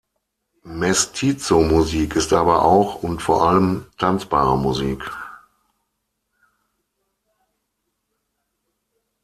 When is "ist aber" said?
2.15-2.63